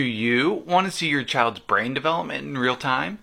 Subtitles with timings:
[0.00, 3.18] Do you want to see your child's brain development in real time?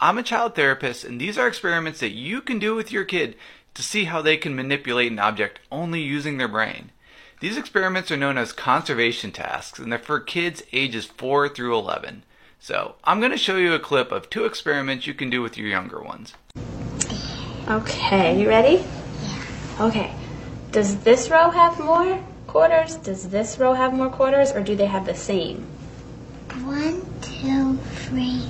[0.00, 3.34] I'm a child therapist, and these are experiments that you can do with your kid
[3.74, 6.92] to see how they can manipulate an object only using their brain.
[7.40, 12.22] These experiments are known as conservation tasks, and they're for kids ages 4 through 11.
[12.60, 15.58] So, I'm going to show you a clip of two experiments you can do with
[15.58, 16.34] your younger ones.
[17.66, 18.84] Okay, you ready?
[18.84, 19.76] Yeah.
[19.80, 20.14] Okay.
[20.70, 22.94] Does this row have more quarters?
[22.98, 25.66] Does this row have more quarters, or do they have the same?
[26.50, 28.42] One, two, three.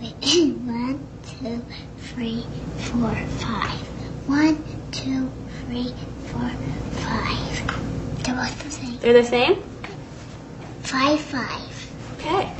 [0.00, 0.14] Wait,
[0.64, 1.64] one, two,
[1.98, 2.46] three,
[2.78, 3.80] four, five.
[4.28, 4.62] One,
[4.92, 5.28] two,
[5.66, 5.92] three,
[6.26, 6.50] four,
[7.02, 8.22] five.
[8.22, 8.98] They're both the same.
[9.00, 9.60] They're the same?
[10.82, 11.90] Five, five.
[12.18, 12.52] Okay.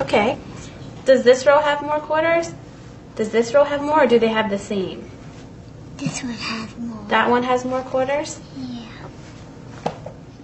[0.00, 0.38] Okay.
[1.04, 2.52] Does this row have more quarters?
[3.14, 5.08] Does this row have more, or do they have the same?
[5.96, 7.04] This one has more.
[7.08, 8.40] That one has more quarters?
[8.56, 8.82] Yeah.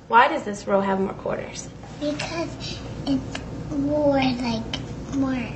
[0.08, 1.68] Why does this row have more quarters?
[2.00, 3.38] Because it's
[3.70, 5.48] more like more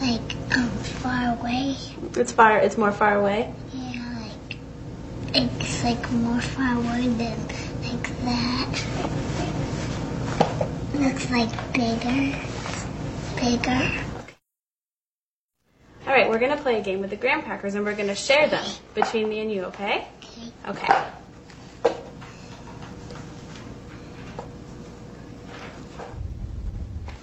[0.00, 0.68] like um
[1.00, 1.76] far away.
[2.16, 2.58] It's far.
[2.58, 3.52] It's more far away.
[3.72, 4.58] Yeah, like
[5.34, 7.38] it's like more far away than
[7.82, 8.82] like that.
[10.94, 12.36] Looks like bigger,
[13.36, 14.05] bigger.
[16.36, 18.62] We're gonna play a game with the graham crackers, and we're gonna share them
[18.94, 19.64] between me and you.
[19.64, 20.06] Okay?
[20.68, 20.86] Okay.
[20.86, 21.96] Okay.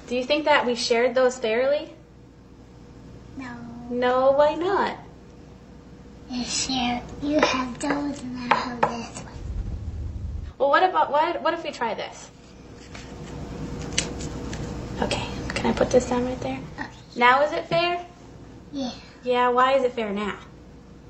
[0.08, 1.94] Do you think that we shared those fairly?
[3.38, 3.56] No.
[3.92, 4.98] No, why not?
[6.32, 7.04] You share.
[7.22, 9.34] You have those, and I have this one.
[10.58, 11.40] Well, what about what?
[11.44, 12.32] What if we try this?
[15.04, 15.28] Okay.
[15.50, 16.60] Can I put this down right there?
[16.80, 16.90] Okay.
[17.16, 18.04] Now is it fair?
[18.74, 18.92] Yeah.
[19.24, 19.50] Yeah.
[19.50, 20.38] Why is it fair now?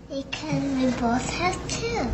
[0.09, 2.09] Because we both have two.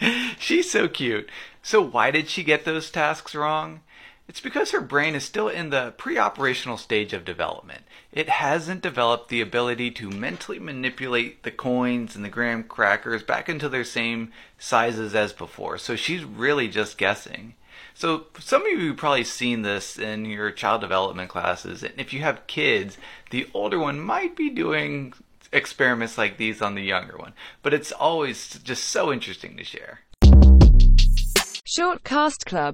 [0.38, 1.28] She's so cute.
[1.60, 3.80] So, why did she get those tasks wrong?
[4.28, 7.82] It's because her brain is still in the pre operational stage of development.
[8.12, 13.48] It hasn't developed the ability to mentally manipulate the coins and the graham crackers back
[13.48, 15.78] into their same sizes as before.
[15.78, 17.54] So, she's really just guessing.
[17.94, 21.82] So, some of you have probably seen this in your child development classes.
[21.82, 22.98] And if you have kids,
[23.30, 25.12] the older one might be doing
[25.52, 27.32] experiments like these on the younger one.
[27.62, 30.00] But it's always just so interesting to share.
[31.76, 32.72] Shortcast Club